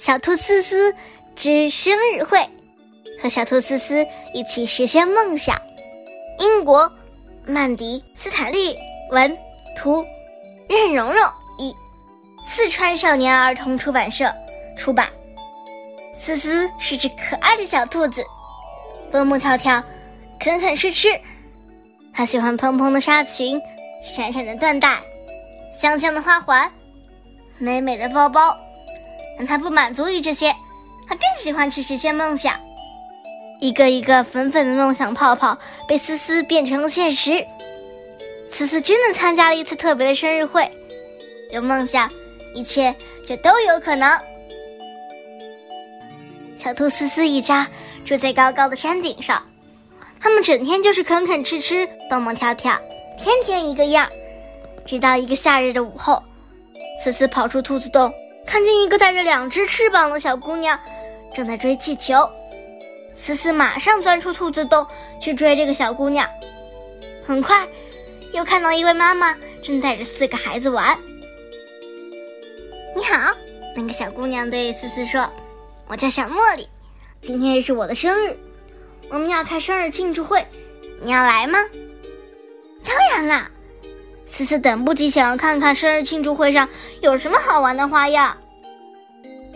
[0.00, 0.94] 小兔思思
[1.36, 2.38] 之生日会，
[3.22, 5.54] 和小兔思思一起实现梦想。
[6.38, 6.90] 英国，
[7.44, 8.74] 曼迪斯坦利
[9.10, 9.36] 文
[9.76, 10.02] 图，
[10.70, 11.22] 任蓉蓉
[11.58, 11.76] 译，
[12.48, 14.32] 四川少年儿童出版社
[14.74, 15.06] 出版。
[16.16, 18.24] 思思是只可爱的小兔子，
[19.12, 19.84] 蹦蹦跳跳，
[20.38, 21.08] 啃啃吃吃。
[22.10, 23.60] 它喜欢蓬蓬的纱裙，
[24.02, 24.98] 闪闪的缎带，
[25.78, 26.72] 香香的花环，
[27.58, 28.56] 美美的包包。
[29.40, 30.54] 但他不满足于这些，
[31.08, 32.60] 他更喜欢去实现梦想。
[33.58, 35.56] 一个一个粉粉的梦想泡泡
[35.88, 37.42] 被思思变成了现实。
[38.52, 40.70] 思思真的参加了一次特别的生日会。
[41.52, 42.06] 有梦想，
[42.54, 42.94] 一切
[43.26, 44.20] 就都有可能。
[46.58, 47.66] 小兔思思一家
[48.04, 49.42] 住在高高的山顶上，
[50.20, 52.78] 他们整天就是啃啃吃吃，蹦蹦跳跳，
[53.18, 54.06] 天天一个样。
[54.84, 56.22] 直到一个夏日的午后，
[57.02, 58.12] 思思跑出兔子洞。
[58.50, 60.76] 看见一个带着两只翅膀的小姑娘，
[61.32, 62.28] 正在追气球。
[63.14, 64.84] 思思马上钻出兔子洞
[65.22, 66.28] 去追这个小姑娘。
[67.24, 67.64] 很快，
[68.32, 70.98] 又看到一位妈妈正带着四个孩子玩。
[72.96, 73.32] 你好，
[73.76, 75.30] 那个小姑娘对思思说
[75.86, 76.68] ：“我叫小茉莉，
[77.22, 78.36] 今天是我的生日，
[79.10, 80.44] 我们要开生日庆祝会，
[81.00, 81.60] 你要来吗？”
[82.84, 83.48] 当然啦。
[84.26, 86.68] 思思等不及，想要看看生日庆祝会上
[87.00, 88.36] 有什么好玩的花样。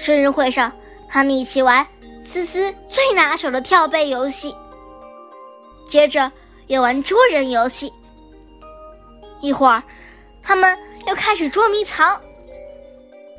[0.00, 0.72] 生日会上，
[1.08, 1.86] 他们一起玩
[2.26, 4.54] 思思最拿手的跳背游戏，
[5.88, 6.30] 接着
[6.68, 7.92] 又玩捉人游戏。
[9.40, 9.82] 一会儿，
[10.42, 10.76] 他们
[11.06, 12.20] 又开始捉迷藏。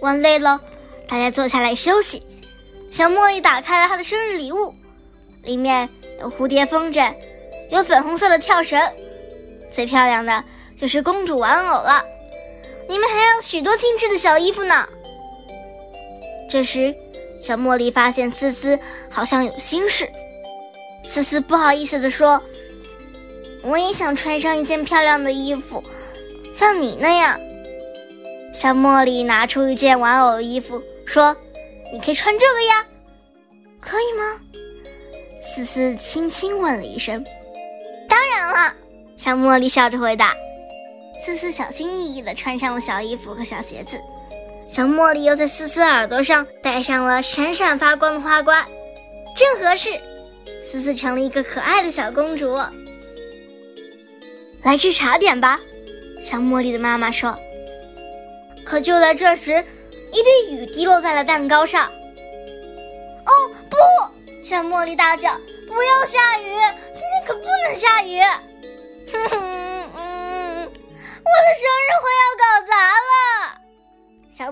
[0.00, 0.60] 玩累了，
[1.08, 2.22] 大家坐下来休息。
[2.90, 4.74] 小茉莉打开了她的生日礼物，
[5.42, 5.88] 里面
[6.20, 7.12] 有蝴蝶风筝，
[7.70, 8.80] 有粉红色的跳绳，
[9.70, 10.44] 最漂亮的。
[10.80, 12.04] 就是公主玩偶了，
[12.88, 14.88] 里面还有许多精致的小衣服呢。
[16.48, 16.94] 这时，
[17.40, 18.78] 小茉莉发现思思
[19.10, 20.08] 好像有心事，
[21.04, 22.42] 思思不好意思地说
[23.62, 25.82] ：“我也想穿上一件漂亮的衣服，
[26.56, 27.38] 像你那样。”
[28.54, 31.36] 小茉莉拿出一件玩偶衣服，说
[31.92, 32.86] ：“你可以穿这个呀，
[33.80, 34.40] 可以吗？”
[35.44, 37.24] 思思轻轻问了一声
[38.08, 38.74] ：“当然了。”
[39.16, 40.34] 小茉莉笑着回答。
[41.24, 44.00] 思思小心翼翼地穿上了小衣服和小鞋子，
[44.68, 48.64] 小茉莉又在思思耳朵上戴上了闪闪发光的花冠，
[49.34, 49.88] 正合适。
[50.62, 52.58] 思思成了一个可爱的小公主。
[54.62, 55.58] 来吃茶点吧，
[56.22, 57.34] 小茉莉的妈妈说。
[58.66, 59.64] 可就在这时，
[60.12, 61.86] 一滴雨滴落在了蛋糕上。
[63.24, 63.32] 哦
[63.70, 63.76] 不！
[64.44, 65.32] 小茉莉大叫
[65.66, 66.44] ：“不要下雨！
[66.44, 68.20] 今天可不能下雨！”
[69.10, 69.47] 哼哼。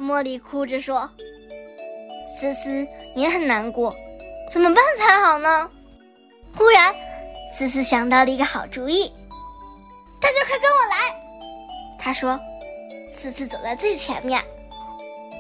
[0.07, 1.11] 茉莉哭着说
[2.39, 2.87] ：“思思
[3.17, 3.93] 也很难过，
[4.53, 5.69] 怎么办才好呢？”
[6.57, 6.95] 忽然，
[7.53, 9.11] 思思想到了一个好主意，
[10.21, 11.17] 大家快跟我来！
[11.99, 12.39] 他说
[13.11, 14.41] ：“思思走在最前面。”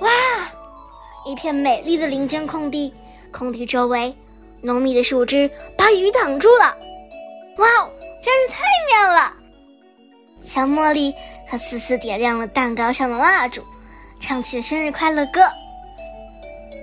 [0.03, 0.10] 哇，
[1.25, 2.93] 一片美丽的林间空地，
[3.32, 4.12] 空地周围
[4.62, 6.76] 浓密的树枝把雨挡住了。
[7.59, 7.91] 哇哦，
[8.21, 9.32] 真是太妙了！
[10.43, 11.15] 小茉莉
[11.49, 13.65] 和思思点亮了蛋糕上的蜡烛，
[14.21, 15.41] 唱起了生日快乐歌。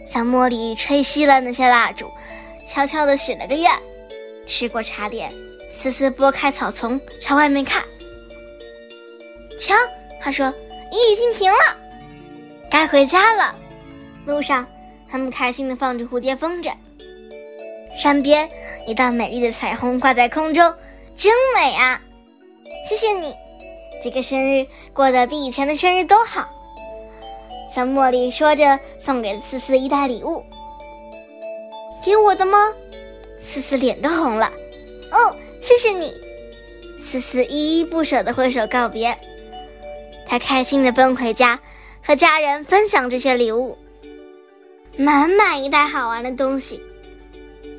[0.07, 2.11] 小茉莉吹熄了那些蜡烛，
[2.67, 3.71] 悄悄地许了个愿。
[4.45, 5.31] 吃过茶点，
[5.71, 7.83] 思思拨开草丛朝外面看。
[9.59, 9.73] 瞧，
[10.21, 11.77] 她说雨已经停了，
[12.69, 13.55] 该回家了。
[14.25, 14.67] 路上，
[15.09, 16.71] 他们开心地放着蝴蝶风筝。
[17.97, 18.49] 山边
[18.85, 20.73] 一道美丽的彩虹挂在空中，
[21.15, 22.01] 真美啊！
[22.89, 23.33] 谢谢你。
[24.03, 26.47] 这个生日过得比以前的生日都好。
[27.73, 30.45] 小茉莉说着，送给思思一袋礼物。
[32.05, 32.71] 给我的吗？
[33.41, 34.51] 思思脸都红了。
[35.11, 36.13] 哦，谢谢你。
[37.01, 39.17] 思思依依不舍地挥手告别。
[40.27, 41.59] 她开心地奔回家，
[42.05, 43.75] 和家人分享这些礼物。
[44.95, 46.79] 满满一袋好玩的东西。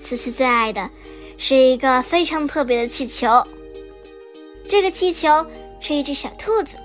[0.00, 0.90] 思思最爱的
[1.38, 3.28] 是一个非常特别的气球。
[4.68, 5.46] 这个气球。
[5.86, 6.78] 是一只小兔子，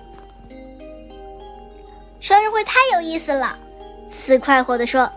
[2.19, 3.57] 生日会太有意思了，
[4.09, 5.09] 四快活地说：“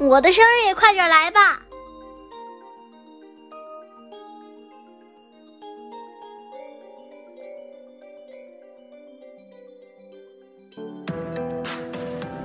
[0.00, 1.60] 我的生日也快点来吧！”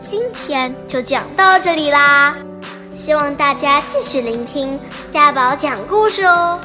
[0.01, 2.33] 今天就讲到这里啦，
[2.95, 4.79] 希望大家继续聆听
[5.11, 6.59] 家宝讲故事哦。